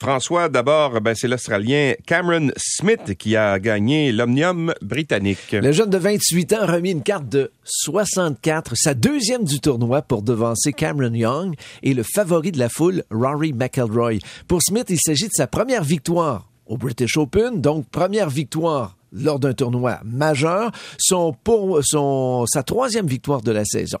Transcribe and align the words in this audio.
François, 0.00 0.48
d'abord, 0.48 1.00
ben, 1.00 1.14
c'est 1.16 1.26
l'Australien 1.26 1.94
Cameron 2.06 2.50
Smith 2.56 3.16
qui 3.18 3.34
a 3.34 3.58
gagné 3.58 4.12
l'Omnium 4.12 4.72
britannique. 4.80 5.50
Le 5.50 5.72
jeune 5.72 5.90
de 5.90 5.98
28 5.98 6.52
ans 6.52 6.60
a 6.60 6.66
remis 6.66 6.92
une 6.92 7.02
carte 7.02 7.28
de 7.28 7.50
64, 7.64 8.76
sa 8.76 8.94
deuxième 8.94 9.42
du 9.42 9.58
tournoi 9.58 10.02
pour 10.02 10.22
devancer 10.22 10.72
Cameron 10.72 11.12
Young 11.12 11.56
et 11.82 11.94
le 11.94 12.04
favori 12.04 12.52
de 12.52 12.60
la 12.60 12.68
foule, 12.68 13.02
Rory 13.10 13.52
McElroy. 13.52 14.18
Pour 14.46 14.62
Smith, 14.62 14.86
il 14.88 15.00
s'agit 15.00 15.26
de 15.26 15.32
sa 15.32 15.48
première 15.48 15.82
victoire 15.82 16.48
au 16.66 16.76
British 16.76 17.16
Open, 17.16 17.60
donc 17.60 17.88
première 17.88 18.30
victoire 18.30 18.97
lors 19.12 19.38
d'un 19.38 19.54
tournoi 19.54 20.00
majeur, 20.04 20.72
son, 20.98 21.32
pour, 21.44 21.80
son, 21.82 22.44
sa 22.46 22.62
troisième 22.62 23.06
victoire 23.06 23.42
de 23.42 23.52
la 23.52 23.64
saison. 23.64 23.98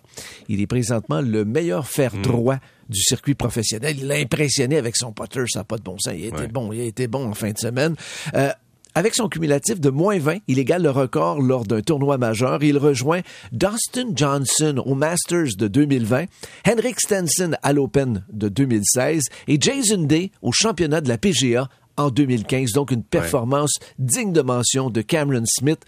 Il 0.48 0.60
est 0.60 0.66
présentement 0.66 1.20
le 1.20 1.44
meilleur 1.44 1.86
fer 1.86 2.12
Hmm. 2.18 2.22
droit 2.22 2.56
du 2.88 3.00
circuit 3.00 3.34
professionnel. 3.34 3.96
Il 3.98 4.06
l'a 4.06 4.16
impressionné 4.16 4.76
avec 4.76 4.96
son 4.96 5.12
putter, 5.12 5.44
ça 5.48 5.60
n'a 5.60 5.64
pas 5.64 5.76
de 5.76 5.82
bon 5.82 5.96
sens. 5.98 6.14
Il 6.16 6.24
a 6.24 6.28
été 6.28 6.48
bon, 6.48 6.72
il 6.72 6.80
a 6.80 6.84
été 6.84 7.06
bon 7.06 7.28
en 7.28 7.34
fin 7.34 7.50
de 7.50 7.58
semaine. 7.58 7.94
Euh, 8.34 8.50
avec 8.94 9.14
son 9.14 9.28
cumulatif 9.28 9.78
de 9.78 9.90
moins 9.90 10.18
20, 10.18 10.38
il 10.48 10.58
égale 10.58 10.82
le 10.82 10.90
record 10.90 11.40
lors 11.40 11.64
d'un 11.64 11.82
tournoi 11.82 12.16
majeur. 12.16 12.62
Il 12.64 12.78
rejoint 12.78 13.20
Dustin 13.52 14.10
Johnson 14.14 14.82
au 14.84 14.94
Masters 14.94 15.56
de 15.56 15.68
2020, 15.68 16.24
Henrik 16.66 16.98
Stenson 16.98 17.52
à 17.62 17.72
l'Open 17.72 18.24
de 18.32 18.48
2016 18.48 19.22
et 19.46 19.58
Jason 19.60 20.02
Day 20.02 20.30
au 20.42 20.50
championnat 20.52 21.00
de 21.00 21.08
la 21.08 21.18
PGA 21.18 21.68
en 21.98 22.10
2015. 22.10 22.72
Donc 22.72 22.90
une 22.90 23.02
performance 23.02 23.72
digne 23.98 24.32
de 24.32 24.40
mention 24.40 24.90
de 24.90 25.02
Cameron 25.02 25.44
Smith. 25.46 25.80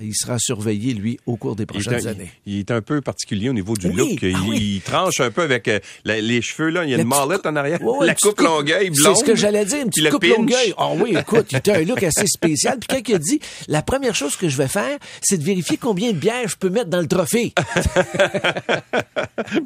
Il 0.00 0.14
sera 0.14 0.38
surveillé, 0.38 0.94
lui, 0.94 1.18
au 1.26 1.36
cours 1.36 1.56
des 1.56 1.64
Il 1.64 1.66
prochaines 1.66 2.06
un, 2.06 2.10
années. 2.10 2.30
il 2.46 2.58
est 2.60 2.70
un 2.70 2.80
peu 2.80 3.00
particulier 3.00 3.48
au 3.48 3.52
niveau 3.52 3.74
du 3.74 3.88
Oui, 3.88 3.94
look. 3.96 4.22
Il, 4.22 4.34
ah 4.36 4.40
oui. 4.46 4.74
il 4.76 4.80
tranche 4.80 5.20
un 5.20 5.30
peu 5.30 5.42
avec 5.42 5.68
euh, 5.68 5.80
la- 6.04 6.20
les 6.20 6.40
cheveux, 6.42 6.70
là. 6.70 6.84
Il 6.84 6.90
y 6.90 6.94
a 6.94 6.96
La 6.96 7.02
une 7.02 7.08
petite 7.08 7.26
mallette 7.26 7.46
en 7.46 7.56
arrière. 7.56 7.82
Ouais, 7.82 7.98
ouais, 7.98 8.06
la 8.06 8.14
petite 8.14 8.28
coupe 8.30 8.40
longueuil 8.40 8.90
blonde. 8.90 9.14
C'est 9.16 9.20
ce 9.20 9.24
que 9.24 9.36
j'allais 9.36 9.64
dire, 9.64 9.78
une 9.82 9.90
petite 9.90 10.10
coupe 10.10 10.22
pinch. 10.22 10.36
longueuil. 10.36 10.74
Ah 10.76 10.90
oui, 10.96 11.16
écoute, 11.18 11.46
il 11.52 11.70
a 11.70 11.74
un 11.76 11.82
look 11.82 12.02
assez 12.02 12.26
spécial. 12.26 12.78
Puis 12.78 13.14
a 13.14 13.18
dit, 13.18 13.40
la 13.68 13.82
première 13.82 14.14
chose 14.14 14.36
que 14.36 14.48
je 14.48 14.56
vais 14.56 14.68
faire, 14.68 14.98
c'est 15.22 15.38
de 15.38 15.44
vérifier 15.44 15.76
combien 15.76 16.12
de 16.12 16.16
bières 16.18 16.48
je 16.48 16.56
peux 16.56 16.68
mettre 16.70 16.90
dans 16.90 17.00
le 17.00 17.06
trophée. 17.08 17.52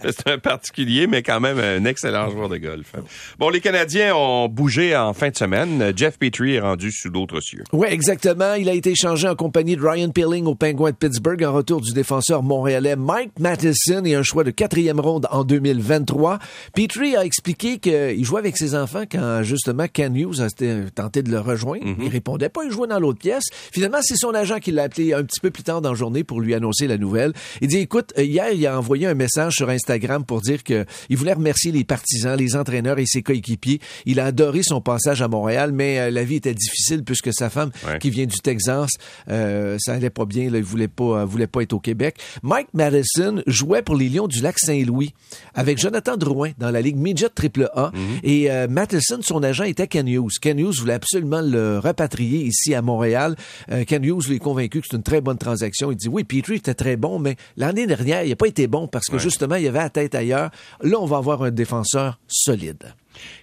C'est 0.04 0.28
un 0.28 0.38
particulier, 0.38 1.06
mais 1.06 1.22
quand 1.22 1.40
même 1.40 1.58
un 1.58 1.84
excellent 1.84 2.30
joueur 2.30 2.48
de 2.48 2.58
golf. 2.58 2.92
Bon, 3.38 3.48
les 3.48 3.60
Canadiens 3.60 4.14
ont 4.14 4.48
bougé 4.48 4.94
en 4.96 5.12
fin 5.14 5.30
de 5.30 5.36
semaine. 5.36 5.92
Jeff 5.96 6.18
Petrie 6.18 6.54
est 6.54 6.60
rendu 6.60 6.90
sous 6.92 7.10
d'autres 7.10 7.40
cieux. 7.40 7.64
Oui, 7.72 7.88
exactement. 7.90 8.54
Il 8.54 8.68
a 8.68 8.74
été 8.74 8.90
échangé 8.90 9.28
en 9.28 9.34
compagnie 9.34 9.76
de 9.76 9.82
Ryan 9.86 10.10
Pilling 10.22 10.46
au 10.46 10.54
Penguin 10.54 10.90
de 10.90 10.94
Pittsburgh 10.96 11.42
en 11.42 11.52
retour 11.52 11.80
du 11.80 11.92
défenseur 11.92 12.44
montréalais 12.44 12.94
Mike 12.94 13.32
Matheson 13.40 14.04
et 14.04 14.14
un 14.14 14.22
choix 14.22 14.44
de 14.44 14.52
quatrième 14.52 15.00
ronde 15.00 15.26
en 15.32 15.42
2023. 15.42 16.38
Petrie 16.74 17.16
a 17.16 17.24
expliqué 17.24 17.78
qu'il 17.78 18.24
jouait 18.24 18.38
avec 18.38 18.56
ses 18.56 18.76
enfants 18.76 19.02
quand 19.10 19.42
justement 19.42 19.86
Ken 19.92 20.14
Hughes 20.16 20.40
a 20.40 20.46
tenté 20.94 21.24
de 21.24 21.30
le 21.32 21.40
rejoindre. 21.40 21.84
Il 22.00 22.08
répondait 22.08 22.50
pas, 22.50 22.60
il 22.64 22.70
jouait 22.70 22.86
dans 22.86 23.00
l'autre 23.00 23.18
pièce. 23.18 23.42
Finalement, 23.72 23.98
c'est 24.00 24.14
son 24.16 24.32
agent 24.32 24.60
qui 24.60 24.70
l'a 24.70 24.84
appelé 24.84 25.12
un 25.12 25.24
petit 25.24 25.40
peu 25.40 25.50
plus 25.50 25.64
tard 25.64 25.80
dans 25.80 25.90
la 25.90 25.96
journée 25.96 26.22
pour 26.22 26.40
lui 26.40 26.54
annoncer 26.54 26.86
la 26.86 26.98
nouvelle. 26.98 27.32
Il 27.60 27.66
dit, 27.66 27.78
écoute, 27.78 28.12
hier, 28.16 28.52
il 28.52 28.64
a 28.68 28.78
envoyé 28.78 29.08
un 29.08 29.14
message 29.14 29.54
sur 29.54 29.70
Instagram 29.70 30.24
pour 30.24 30.40
dire 30.40 30.62
que 30.62 30.84
il 31.08 31.16
voulait 31.16 31.32
remercier 31.32 31.72
les 31.72 31.82
partisans, 31.82 32.38
les 32.38 32.54
entraîneurs 32.54 33.00
et 33.00 33.06
ses 33.06 33.22
coéquipiers. 33.22 33.80
Il 34.06 34.20
a 34.20 34.26
adoré 34.26 34.60
son 34.62 34.80
passage 34.80 35.20
à 35.20 35.26
Montréal, 35.26 35.72
mais 35.72 35.98
euh, 35.98 36.10
la 36.12 36.22
vie 36.22 36.36
était 36.36 36.54
difficile 36.54 37.02
puisque 37.02 37.32
sa 37.34 37.50
femme, 37.50 37.70
Ouais. 37.88 37.98
qui 37.98 38.10
vient 38.10 38.26
du 38.26 38.38
Texas, 38.38 38.90
euh, 39.28 39.76
ça 39.80 39.94
allait 39.94 40.10
pas 40.12 40.24
bien. 40.24 40.50
Là, 40.50 40.58
il 40.58 40.64
voulait 40.64 40.88
pas, 40.88 41.20
euh, 41.20 41.24
voulait 41.24 41.46
pas 41.46 41.62
être 41.62 41.72
au 41.72 41.80
Québec. 41.80 42.16
Mike 42.42 42.68
Madison 42.74 43.42
jouait 43.46 43.82
pour 43.82 43.96
les 43.96 44.08
Lions 44.08 44.28
du 44.28 44.40
Lac 44.40 44.58
Saint-Louis 44.58 45.14
avec 45.54 45.78
Jonathan 45.78 46.16
Drouin 46.16 46.52
dans 46.58 46.70
la 46.70 46.80
Ligue 46.80 46.96
Midget 46.96 47.30
AAA. 47.36 47.92
Et 48.22 48.50
euh, 48.50 48.68
Matheson, 48.68 49.20
son 49.22 49.42
agent, 49.42 49.64
était 49.64 49.86
Ken 49.86 50.06
Hughes. 50.06 50.38
Ken 50.40 50.58
Hughes 50.58 50.78
voulait 50.78 50.94
absolument 50.94 51.40
le 51.40 51.78
rapatrier 51.78 52.44
ici 52.44 52.74
à 52.74 52.82
Montréal. 52.82 53.36
Euh, 53.70 53.84
Ken 53.84 54.04
Hughes 54.04 54.28
lui 54.28 54.36
est 54.36 54.40
convaincu 54.40 54.80
que 54.80 54.86
c'est 54.90 54.96
une 54.96 55.02
très 55.02 55.20
bonne 55.20 55.38
transaction. 55.38 55.90
Il 55.90 55.96
dit 55.96 56.08
oui, 56.08 56.24
Petrie 56.24 56.56
était 56.56 56.74
très 56.74 56.96
bon, 56.96 57.18
mais 57.18 57.36
l'année 57.56 57.86
dernière, 57.86 58.22
il 58.22 58.30
n'a 58.30 58.36
pas 58.36 58.46
été 58.46 58.66
bon 58.66 58.86
parce 58.86 59.06
que 59.06 59.18
justement, 59.18 59.56
il 59.56 59.66
avait 59.66 59.78
la 59.78 59.90
tête 59.90 60.14
ailleurs. 60.14 60.50
Là, 60.82 60.98
on 61.00 61.06
va 61.06 61.16
avoir 61.16 61.42
un 61.42 61.50
défenseur 61.50 62.18
solide. 62.28 62.94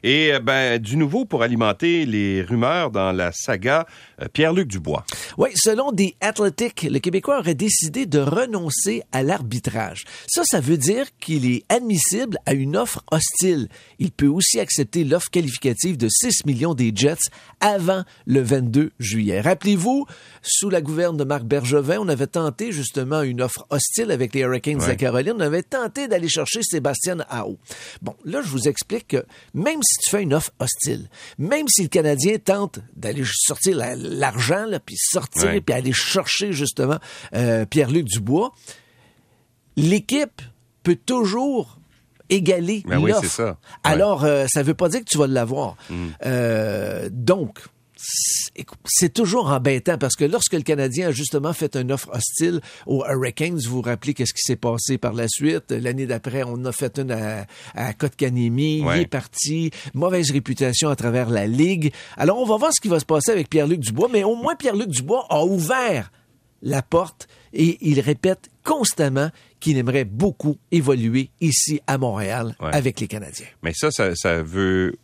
Et 0.04 0.34
euh, 0.34 0.40
ben, 0.40 0.80
du 0.80 0.98
nouveau 0.98 1.26
pour 1.26 1.44
alimenter 1.44 2.06
les 2.06 2.42
rumeurs 2.42 2.92
dans 2.92 3.12
la 3.12 3.32
saga 3.32 3.86
euh, 4.22 4.28
Pierre-Luc 4.32 4.68
Dubois. 4.68 5.06
Oui, 5.38 5.50
selon 5.56 5.92
des 5.92 6.16
Athletic, 6.22 6.84
le 6.84 7.00
Québécois 7.00 7.40
aurait 7.40 7.56
décidé 7.56 8.06
de 8.06 8.20
renoncer 8.20 9.04
à 9.12 9.24
l'arbitrage. 9.24 10.06
Ça, 10.28 10.44
ça 10.46 10.60
veut 10.60 10.78
dire 10.78 11.06
qu'il 11.20 11.46
est 11.52 11.64
admissible 11.70 12.38
à 12.46 12.54
une 12.54 12.76
offre 12.78 13.04
hostile. 13.12 13.68
Il 14.00 14.12
peut 14.12 14.28
aussi 14.28 14.60
accepter 14.60 15.04
l'offre 15.04 15.30
qualificative 15.30 15.98
de 15.98 16.08
6 16.10 16.46
millions 16.46 16.74
des 16.74 16.92
Jets 16.96 17.16
avant 17.60 18.04
le 18.26 18.42
22 18.42 18.92
juillet. 19.00 19.42
Rappelez-vous, 19.42 20.06
sous 20.42 20.70
la 20.70 20.82
gouverne 20.82 21.18
de 21.18 21.24
Marc 21.24 21.44
Bergevin, 21.44 21.98
on 22.00 22.08
avait 22.10 22.28
tenté 22.28 22.72
justement 22.72 23.22
une 23.22 23.42
offre 23.42 23.66
hostile 23.70 24.12
avec 24.12 24.34
les 24.34 24.42
Hurricanes 24.42 24.78
de 24.78 24.82
Ouais. 24.84 24.88
la 24.90 24.96
Caroline. 24.96 25.34
On 25.36 25.40
avait 25.42 25.64
tenté 25.64 26.08
d'aller 26.08 26.28
chercher 26.30 26.62
Sébastien 26.64 27.18
Ao. 27.30 27.58
Bon, 28.02 28.16
là, 28.24 28.42
je 28.42 28.48
vous 28.50 28.68
explique 28.68 29.08
que 29.10 29.26
même 29.60 29.80
si 29.84 30.00
tu 30.04 30.10
fais 30.10 30.24
une 30.24 30.34
offre 30.34 30.52
hostile, 30.60 31.10
même 31.38 31.68
si 31.68 31.84
le 31.84 31.88
Canadien 31.90 32.38
tente 32.38 32.80
d'aller 32.96 33.24
sortir 33.26 33.76
la- 33.76 33.96
l'argent, 33.96 34.66
là, 34.66 34.80
puis 34.80 34.96
sortir, 34.98 35.50
puis 35.66 35.76
aller 35.76 35.94
chercher 35.94 36.54
justement 36.54 36.98
euh, 37.36 37.66
Pierre-Luc 37.66 38.06
Dubois, 38.06 38.52
l'équipe 39.76 40.42
peut 40.84 40.96
toujours 40.96 41.78
égaler 42.30 42.84
Ben 42.88 43.00
l'offre. 43.06 43.58
Alors, 43.84 44.24
euh, 44.24 44.46
ça 44.52 44.64
veut 44.64 44.74
pas 44.76 44.90
dire 44.90 45.00
que 45.02 45.10
tu 45.10 45.18
vas 45.18 45.28
l'avoir. 45.28 45.76
Mm. 45.90 46.08
Euh, 46.26 47.10
donc, 47.12 47.60
c'est- 48.86 49.14
toujours 49.14 49.48
embêtant 49.48 49.98
parce 49.98 50.16
que 50.16 50.24
lorsque 50.26 50.54
le 50.54 50.62
Canadien 50.62 51.10
a 51.10 51.12
justement 51.12 51.52
fait 51.54 51.76
une 51.76 51.92
offre 51.92 52.10
hostile 52.14 52.62
aux 52.88 53.04
Hurricanes, 53.06 53.60
vous 53.66 53.78
vous 53.78 53.82
rappelez 53.82 54.14
qu'est-ce 54.14 54.34
qui 54.34 54.42
s'est 54.42 54.56
passé 54.56 54.98
par 54.98 55.14
la 55.14 55.28
suite? 55.28 55.72
L'année 55.72 56.06
d'après, 56.06 56.44
on 56.46 56.64
a 56.66 56.72
fait 56.72 56.98
une 57.00 57.12
à. 57.12 57.46
Ouais. 58.84 58.98
Il 58.98 59.02
est 59.02 59.08
parti. 59.08 59.72
Mauvaise 59.94 60.32
réputation 60.32 60.90
à 60.90 60.96
travers 60.96 61.30
la 61.30 61.48
Ligue. 61.48 61.92
Alors, 62.18 62.38
on 62.40 62.46
va 62.46 62.58
voir 62.58 62.72
ce 62.74 62.82
qui 62.82 62.88
va 62.88 63.00
se 63.00 63.06
passer 63.06 63.32
avec 63.32 63.50
Pierre-Luc 63.50 63.80
Dubois, 63.82 64.10
mais 64.12 64.24
au 64.24 64.36
moins 64.36 64.56
Pierre-Luc 64.56 64.90
Dubois 64.90 65.26
a 65.30 65.44
ouvert 65.44 66.12
la 66.62 66.82
porte 66.82 67.28
et 67.54 67.78
il 67.82 68.00
répète 68.00 68.50
constamment 68.64 69.30
qu'il 69.60 69.78
aimerait 69.78 70.06
beaucoup 70.06 70.58
évoluer 70.72 71.32
ici 71.42 71.80
à 71.88 71.98
Montréal 71.98 72.56
Ouais. 72.62 72.70
avec 72.74 73.00
les 73.00 73.08
Canadiens. 73.08 73.48
Mais 73.64 73.74
ça, 73.74 73.92
ça, 73.92 74.14
ça 74.16 74.42
veut 74.44 74.96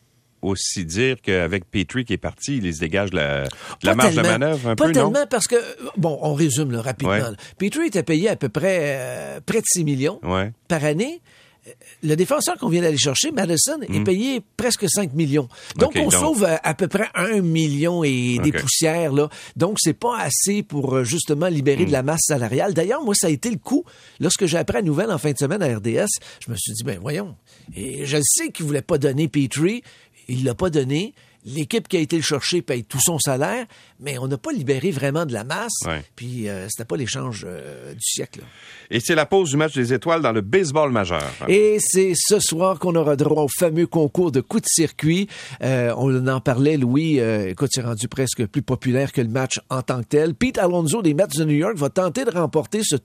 aussi 0.45 0.85
dire 0.85 1.17
qu'avec 1.21 1.69
Petrie 1.69 2.05
qui 2.05 2.13
est 2.13 2.17
parti, 2.17 2.57
il 2.57 2.73
se 2.73 2.79
dégage 2.79 3.13
la, 3.13 3.45
la 3.83 3.95
marge 3.95 4.15
de 4.15 4.21
manœuvre 4.21 4.69
un 4.69 4.75
pas 4.75 4.85
peu, 4.85 4.91
non? 4.91 5.11
tellement 5.11 5.27
parce 5.29 5.47
que, 5.47 5.55
bon, 5.97 6.17
on 6.21 6.33
résume 6.33 6.75
rapidement. 6.75 7.13
Ouais. 7.13 7.21
Petrie 7.57 7.87
était 7.87 8.03
payé 8.03 8.29
à 8.29 8.35
peu 8.35 8.49
près 8.49 8.77
euh, 8.99 9.39
près 9.45 9.59
de 9.59 9.65
6 9.67 9.83
millions 9.83 10.19
Ouais. 10.23 10.51
par 10.67 10.83
année. 10.83 11.21
Euh, 11.67 11.71
Le 12.03 12.15
défenseur 12.15 12.57
qu'on 12.59 12.69
vient 12.69 12.83
d'aller 12.83 12.97
chercher, 12.97 13.31
Madison, 13.31 13.79
est 13.81 14.03
payé 14.03 14.39
presque 14.55 14.85
5 14.87 15.13
millions. 15.13 15.47
Donc, 15.77 15.93
on 15.95 16.03
donc- 16.03 16.13
sauve 16.13 16.43
à, 16.43 16.59
à 16.63 16.75
peu 16.75 16.87
près 16.87 17.07
1 17.15 17.41
million 17.41 18.03
et 18.03 18.37
des 18.43 18.51
poussières. 18.51 19.11
Là. 19.11 19.29
Donc, 19.55 19.77
c'est 19.79 19.93
pas 19.97 20.19
assez 20.19 20.61
pour 20.61 20.95
euh, 20.97 21.03
justement 21.03 21.47
libérer 21.47 21.85
de 21.85 21.91
la 21.91 22.03
masse 22.03 22.21
salariale. 22.27 22.75
D'ailleurs, 22.75 23.03
moi, 23.03 23.15
ça 23.15 23.27
a 23.27 23.29
été 23.31 23.49
le 23.49 23.57
coup. 23.57 23.83
Lorsque 24.19 24.45
j'ai 24.45 24.57
appris 24.57 24.75
la 24.77 24.83
nouvelle 24.83 25.09
en 25.11 25.17
fin 25.17 25.31
de 25.31 25.37
semaine 25.39 25.63
à 25.63 25.75
RDS, 25.75 26.05
je 26.45 26.51
me 26.51 26.55
suis 26.55 26.73
dit, 26.73 26.83
ben 26.83 26.99
voyons. 27.01 27.35
Et 27.75 28.05
je 28.05 28.17
sais 28.23 28.49
qu'il 28.51 28.65
voulait 28.67 28.83
pas 28.83 28.99
donner 28.99 29.27
Petrie. 29.27 29.81
Il 30.27 30.43
l'a 30.43 30.55
pas 30.55 30.69
donné. 30.69 31.13
L'équipe 31.45 31.87
qui 31.87 31.97
a 31.97 31.99
été 31.99 32.15
le 32.15 32.23
chercher 32.23 32.61
paye 32.61 32.83
tout 32.83 32.99
son 32.99 33.19
salaire, 33.19 33.65
mais 33.99 34.17
on 34.17 34.27
n'a 34.27 34.37
pas 34.37 34.51
libéré 34.51 34.91
vraiment 34.91 35.25
de 35.25 35.33
la 35.33 35.43
masse. 35.43 35.73
Ouais. 35.85 36.03
Puis 36.15 36.49
euh, 36.49 36.67
c'était 36.69 36.85
pas 36.85 36.97
l'échange 36.97 37.45
euh, 37.47 37.93
du 37.93 38.01
siècle. 38.01 38.39
là. 38.39 38.45
Et 38.89 38.99
c'est 38.99 39.15
la 39.15 39.25
pause 39.25 39.51
du 39.51 39.57
match 39.57 39.73
des 39.73 39.93
étoiles 39.93 40.21
dans 40.21 40.31
le 40.31 40.41
baseball 40.41 40.91
majeur. 40.91 41.23
Et 41.47 41.77
c'est 41.79 42.13
ce 42.15 42.39
soir 42.39 42.79
qu'on 42.79 42.95
aura 42.95 43.15
droit 43.15 43.43
au 43.43 43.47
fameux 43.47 43.87
concours 43.87 44.31
de 44.31 44.41
coups 44.41 44.63
de 44.63 44.67
circuit. 44.69 45.27
Euh, 45.61 45.93
on 45.97 46.27
en 46.27 46.41
parlait, 46.41 46.77
Louis. 46.77 47.19
Euh, 47.19 47.49
écoute, 47.49 47.69
c'est 47.71 47.81
rendu 47.81 48.07
presque 48.07 48.45
plus 48.47 48.61
populaire 48.61 49.11
que 49.11 49.21
le 49.21 49.27
match 49.29 49.59
en 49.69 49.81
tant 49.81 50.01
que 50.01 50.07
tel. 50.07 50.33
Pete 50.33 50.57
Alonso 50.57 51.01
des 51.01 51.13
Mets 51.13 51.27
de 51.35 51.43
New 51.43 51.55
York 51.55 51.77
va 51.77 51.89
tenter 51.89 52.25
de 52.25 52.31
remporter 52.31 52.81
ce, 52.83 52.95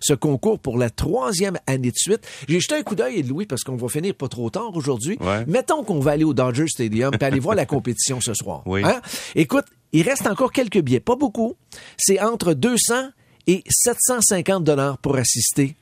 ce 0.00 0.14
concours 0.14 0.58
pour 0.58 0.78
la 0.78 0.90
troisième 0.90 1.58
année 1.66 1.90
de 1.90 1.96
suite. 1.96 2.26
J'ai 2.48 2.60
jeté 2.60 2.74
un 2.74 2.82
coup 2.82 2.94
d'œil, 2.94 3.22
Louis, 3.22 3.46
parce 3.46 3.62
qu'on 3.62 3.76
va 3.76 3.88
finir 3.88 4.14
pas 4.14 4.28
trop 4.28 4.50
tard 4.50 4.74
aujourd'hui. 4.74 5.16
Ouais. 5.20 5.44
Mettons 5.46 5.82
qu'on 5.82 6.00
va 6.00 6.12
aller 6.12 6.24
au 6.24 6.34
Dodger 6.34 6.66
Stadium 6.68 7.12
et 7.18 7.24
aller 7.24 7.40
voir 7.40 7.54
la 7.54 7.64
compétition 7.66 7.85
ce 8.20 8.34
soir. 8.34 8.62
Oui. 8.66 8.82
Hein? 8.84 9.00
Écoute, 9.34 9.64
il 9.92 10.02
reste 10.02 10.26
encore 10.26 10.52
quelques 10.52 10.80
billets, 10.80 11.00
pas 11.00 11.16
beaucoup. 11.16 11.56
C'est 11.96 12.20
entre 12.20 12.54
200 12.54 13.10
et 13.46 13.62
750 13.68 14.64
dollars 14.64 14.98
pour 14.98 15.16
assister 15.16 15.76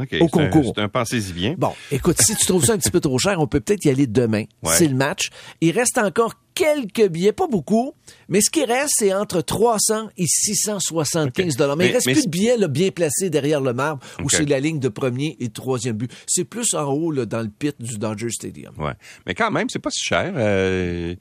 OK, 0.00 0.16
au 0.20 0.28
concours. 0.28 0.72
C'est 0.76 0.82
un 0.82 0.88
pensez-y 0.88 1.32
bien. 1.32 1.54
Bon, 1.56 1.72
écoute, 1.90 2.20
si 2.20 2.34
tu 2.36 2.46
trouves 2.46 2.64
ça 2.64 2.74
un 2.74 2.78
petit 2.78 2.90
peu 2.90 3.00
trop 3.00 3.18
cher, 3.18 3.40
on 3.40 3.46
peut 3.46 3.60
peut-être 3.60 3.84
y 3.84 3.90
aller 3.90 4.06
demain. 4.06 4.44
Ouais. 4.62 4.74
C'est 4.74 4.88
le 4.88 4.94
match. 4.94 5.30
Il 5.60 5.70
reste 5.72 5.98
encore 5.98 6.34
quelques 6.54 7.08
billets, 7.08 7.32
pas 7.32 7.46
beaucoup, 7.48 7.92
mais 8.28 8.40
ce 8.40 8.48
qui 8.50 8.64
reste, 8.64 8.94
c'est 8.96 9.12
entre 9.12 9.42
300 9.42 10.08
et 10.16 10.24
675 10.26 11.56
dollars. 11.56 11.76
Mais, 11.76 11.84
Mais- 11.84 11.90
il 11.90 11.94
reste 11.94 12.06
mais 12.06 12.12
plus 12.14 12.24
de 12.24 12.30
billets 12.30 12.56
là, 12.56 12.68
bien 12.68 12.90
placés 12.90 13.28
derrière 13.30 13.60
le 13.60 13.72
marbre, 13.74 14.02
où 14.20 14.24
Ok. 14.24 14.30
c'est 14.32 14.48
la 14.48 14.58
ligne 14.60 14.78
de 14.80 14.88
premier 14.88 15.36
et 15.40 15.48
de 15.48 15.52
troisième 15.52 15.96
but. 15.96 16.10
C'est 16.26 16.44
plus 16.44 16.72
en 16.74 16.84
haut, 16.92 17.10
là, 17.10 17.26
dans 17.26 17.42
le 17.42 17.48
pit 17.48 17.74
du 17.78 17.98
Dodger 17.98 18.30
Stadium. 18.30 18.72
Ouais. 18.78 18.92
Mais 19.26 19.34
quand 19.34 19.50
même, 19.50 19.68
c'est 19.68 19.78
pas 19.78 19.90
si 19.90 20.02
cher. 20.04 20.32
euh, 20.36 21.14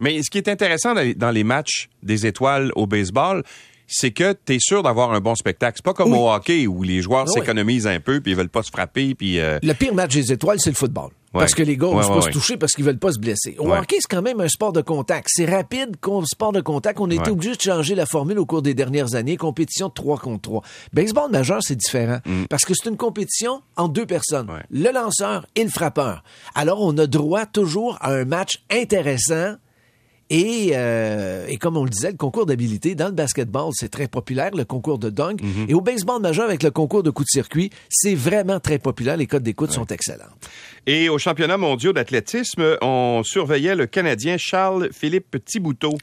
Mais 0.00 0.22
ce 0.22 0.30
qui 0.30 0.38
est 0.38 0.48
intéressant 0.48 0.94
dans 0.94 1.30
les 1.30 1.44
matchs 1.44 1.88
des 2.02 2.26
étoiles 2.26 2.70
au 2.76 2.86
baseball, 2.86 3.42
c'est 3.92 4.10
que 4.10 4.34
tu 4.44 4.54
es 4.54 4.58
sûr 4.60 4.82
d'avoir 4.82 5.12
un 5.12 5.20
bon 5.20 5.34
spectacle. 5.34 5.76
C'est 5.76 5.84
pas 5.84 5.94
comme 5.94 6.12
Oui. 6.12 6.18
au 6.18 6.30
hockey 6.30 6.66
où 6.66 6.82
les 6.82 7.00
joueurs 7.02 7.24
Ah 7.26 7.30
oui. 7.30 7.40
s'économisent 7.40 7.86
un 7.86 8.00
peu 8.00 8.20
puis 8.20 8.32
ils 8.32 8.36
veulent 8.36 8.48
pas 8.48 8.62
se 8.62 8.70
frapper 8.70 9.14
puis 9.14 9.38
euh, 9.40 9.58
Le 9.62 9.72
pire 9.74 9.94
match 9.94 10.14
des 10.14 10.32
étoiles, 10.32 10.58
c'est 10.60 10.70
le 10.70 10.76
football. 10.76 11.10
Ouais. 11.34 11.40
Parce 11.40 11.54
que 11.54 11.62
les 11.62 11.78
gars 11.78 11.86
Ouais, 11.86 11.94
n'osent 11.96 12.08
ouais, 12.10 12.14
pas 12.16 12.20
se 12.22 12.28
toucher 12.30 12.56
parce 12.58 12.72
qu'ils 12.74 12.84
veulent 12.84 12.98
pas 12.98 13.10
se 13.12 13.18
blesser. 13.18 13.56
Au 13.58 13.72
hockey, 13.72 13.96
c'est 14.00 14.08
quand 14.14 14.20
même 14.20 14.40
un 14.42 14.48
sport 14.48 14.72
de 14.74 14.82
contact. 14.82 15.28
C'est 15.32 15.46
rapide 15.46 15.96
sport 16.26 16.52
de 16.52 16.60
contact. 16.60 17.00
On 17.00 17.08
a 17.10 17.14
été 17.14 17.22
Ouais. 17.22 17.30
obligé 17.30 17.54
de 17.56 17.60
changer 17.60 17.94
la 17.94 18.04
formule 18.04 18.38
au 18.38 18.44
cours 18.44 18.60
des 18.60 18.74
dernières 18.74 19.14
années. 19.14 19.38
Compétition 19.38 19.88
de 19.88 19.94
3 19.94 20.18
contre 20.18 20.42
3. 20.42 20.62
Baseball 20.92 21.30
majeur, 21.30 21.60
c'est 21.62 21.76
différent. 21.76 22.18
Parce 22.50 22.66
que 22.66 22.74
c'est 22.74 22.90
une 22.90 22.98
compétition 22.98 23.62
entre 23.78 23.94
deux 23.94 24.04
personnes. 24.04 24.46
Mm. 24.46 24.60
Le 24.82 24.92
lanceur 24.92 25.46
et 25.56 25.64
le 25.64 25.70
frappeur. 25.70 26.22
Alors, 26.54 26.82
on 26.82 26.96
a 26.98 27.06
droit 27.06 27.46
toujours 27.46 27.96
à 28.02 28.12
un 28.12 28.26
match 28.26 28.62
intéressant. 28.70 29.54
Et, 30.32 30.70
euh, 30.72 31.46
et 31.46 31.58
comme 31.58 31.76
on 31.76 31.84
le 31.84 31.90
disait, 31.90 32.10
le 32.10 32.16
concours 32.16 32.46
d'habilité 32.46 32.94
dans 32.94 33.08
le 33.08 33.12
basketball, 33.12 33.70
c'est 33.74 33.90
très 33.90 34.08
populaire, 34.08 34.50
le 34.54 34.64
concours 34.64 34.98
de 34.98 35.10
dunk. 35.10 35.42
Mm-hmm. 35.42 35.68
Et 35.68 35.74
au 35.74 35.82
baseball 35.82 36.22
majeur, 36.22 36.46
avec 36.46 36.62
le 36.62 36.70
concours 36.70 37.02
de 37.02 37.10
coup 37.10 37.22
de 37.22 37.28
circuit, 37.28 37.70
c'est 37.90 38.14
vraiment 38.14 38.58
très 38.58 38.78
populaire. 38.78 39.18
Les 39.18 39.26
codes 39.26 39.42
d'écoute 39.42 39.72
sont 39.72 39.86
excellents. 39.86 40.24
Et 40.86 41.10
au 41.10 41.18
championnat 41.18 41.58
mondial 41.58 41.92
d'athlétisme, 41.92 42.76
on 42.80 43.22
surveillait 43.24 43.76
le 43.76 43.86
Canadien 43.86 44.36
Charles-Philippe 44.38 45.36
Thibouteau. 45.44 45.98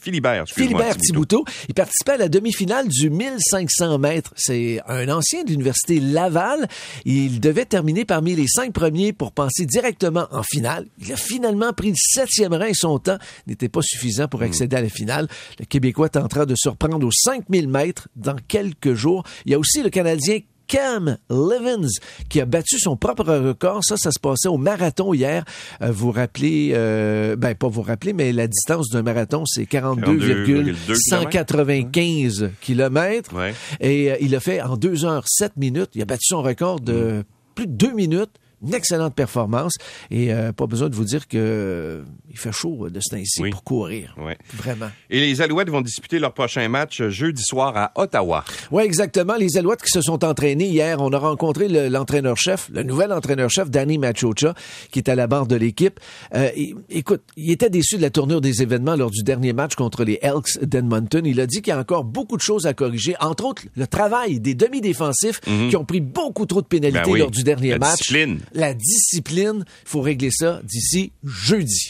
Philibert, 0.00 0.44
Philibert 0.48 0.96
Thibouteau, 0.96 1.44
il 1.68 1.74
participait 1.74 2.12
à 2.12 2.16
la 2.16 2.28
demi-finale 2.28 2.88
du 2.88 3.10
1500 3.10 3.98
mètres. 3.98 4.32
C'est 4.36 4.80
un 4.88 5.08
ancien 5.08 5.44
de 5.44 5.50
l'Université 5.50 6.00
Laval. 6.00 6.66
Il 7.04 7.38
devait 7.38 7.64
terminer 7.64 8.04
parmi 8.04 8.34
les 8.34 8.48
cinq 8.48 8.72
premiers 8.72 9.12
pour 9.12 9.30
passer 9.30 9.64
directement 9.64 10.26
en 10.32 10.42
finale. 10.42 10.86
Il 11.00 11.12
a 11.12 11.16
finalement 11.16 11.72
pris 11.72 11.90
le 11.90 11.96
septième 11.96 12.54
rang 12.54 12.64
et 12.64 12.74
son 12.74 12.98
temps 12.98 13.18
n'était 13.46 13.68
pas 13.68 13.82
suffisant 13.82 14.28
pour 14.28 14.42
accéder 14.42 14.76
à 14.76 14.82
la 14.82 14.88
finale. 14.88 15.28
Le 15.58 15.64
Québécois 15.64 16.08
tentera 16.08 16.46
de 16.46 16.54
surprendre 16.56 17.06
aux 17.06 17.12
5000 17.12 17.68
mètres 17.68 18.08
dans 18.16 18.36
quelques 18.48 18.94
jours. 18.94 19.24
Il 19.44 19.52
y 19.52 19.54
a 19.54 19.58
aussi 19.58 19.82
le 19.82 19.90
Canadien 19.90 20.40
Cam 20.66 21.16
Levins, 21.30 21.86
qui 22.28 22.40
a 22.40 22.44
battu 22.44 22.76
son 22.78 22.96
propre 22.96 23.24
record. 23.24 23.84
Ça, 23.84 23.96
ça 23.96 24.10
se 24.10 24.18
passait 24.18 24.48
au 24.48 24.58
marathon 24.58 25.14
hier. 25.14 25.44
Euh, 25.80 25.92
vous 25.92 26.10
rappelez, 26.10 26.72
euh, 26.74 27.36
ben 27.36 27.54
pas 27.54 27.68
vous 27.68 27.82
rappelez, 27.82 28.12
mais 28.12 28.32
la 28.32 28.48
distance 28.48 28.88
d'un 28.90 29.02
marathon, 29.02 29.44
c'est 29.46 29.66
42,195 29.66 32.50
kilomètres. 32.60 33.32
Ouais. 33.34 33.54
Et 33.80 34.10
euh, 34.10 34.16
il 34.20 34.34
a 34.34 34.40
fait 34.40 34.60
en 34.60 34.76
2 34.76 35.04
heures 35.04 35.22
7 35.26 35.56
minutes. 35.56 35.90
Il 35.94 36.02
a 36.02 36.04
battu 36.04 36.24
son 36.26 36.42
record 36.42 36.80
de 36.80 37.22
plus 37.54 37.68
de 37.68 37.72
2 37.72 37.92
minutes. 37.92 38.32
Une 38.64 38.74
excellente 38.74 39.14
performance. 39.14 39.74
Et 40.10 40.32
euh, 40.32 40.52
pas 40.52 40.66
besoin 40.66 40.88
de 40.88 40.94
vous 40.94 41.04
dire 41.04 41.28
que 41.28 41.36
euh, 41.38 42.02
il 42.30 42.38
fait 42.38 42.52
chaud 42.52 42.88
de 42.90 43.00
ce 43.00 43.14
temps-ci 43.14 43.42
Oui. 43.42 43.50
pour 43.50 43.64
courir. 43.64 44.14
Ouais. 44.18 44.36
Vraiment. 44.54 44.90
Et 45.10 45.20
les 45.20 45.40
Alouettes 45.42 45.68
vont 45.70 45.82
disputer 45.82 46.18
leur 46.18 46.32
prochain 46.32 46.66
match 46.68 47.02
jeudi 47.08 47.42
soir 47.42 47.76
à 47.76 47.92
Ottawa. 47.96 48.44
Oui, 48.70 48.82
exactement. 48.82 49.34
Les 49.36 49.56
Alouettes 49.58 49.82
qui 49.82 49.90
se 49.90 50.00
sont 50.00 50.24
entraînés 50.24 50.66
hier, 50.68 51.00
on 51.00 51.12
a 51.12 51.18
rencontré 51.18 51.68
le- 51.68 51.88
l'entraîneur-chef, 51.88 52.70
le, 52.72 52.82
nouvel 52.82 53.12
entraîneur-chef, 53.12 53.70
Danny 53.70 53.98
Machocha, 53.98 54.54
qui 54.90 54.98
est 55.00 55.08
à 55.08 55.14
la 55.14 55.26
barre 55.26 55.46
de 55.46 55.56
l'équipe. 55.56 56.00
Euh, 56.34 56.48
écoute, 56.88 57.22
il 57.36 57.50
était 57.52 57.70
déçu 57.70 57.96
de 57.98 58.02
la 58.02 58.10
tournure 58.10 58.40
des 58.40 58.62
événements 58.62 58.96
lors 58.96 59.10
du 59.10 59.22
dernier 59.22 59.52
match 59.52 59.74
contre 59.74 60.04
les 60.04 60.18
Elks 60.22 60.58
d'Edmonton. 60.62 61.24
Il 61.26 61.40
a 61.40 61.46
dit 61.46 61.60
qu'il 61.62 61.72
y 61.72 61.76
a 61.76 61.78
encore 61.78 62.04
beaucoup 62.04 62.36
de 62.36 62.42
choses 62.42 62.66
à 62.66 62.72
corriger, 62.74 63.14
entre 63.20 63.44
autres 63.44 63.62
le 63.76 63.86
travail 63.86 64.40
des 64.40 64.54
demi-défensifs 64.54 65.40
qui 65.68 65.76
ont 65.76 65.84
pris 65.84 66.00
beaucoup 66.00 66.46
trop 66.46 66.62
de 66.62 66.66
pénalités 66.66 67.00
Ben 67.04 67.10
oui, 67.10 67.18
lors 67.20 67.30
du 67.30 67.42
dernier 67.42 67.70
la 67.72 67.78
match. 67.78 67.98
discipline. 67.98 68.40
La 68.52 68.74
discipline, 68.74 69.64
faut 69.84 70.00
régler 70.00 70.30
ça 70.30 70.60
d'ici 70.64 71.12
jeudi. 71.24 71.84